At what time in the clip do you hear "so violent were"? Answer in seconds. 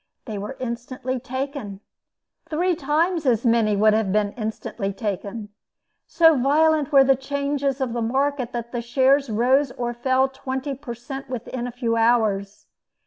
6.07-7.03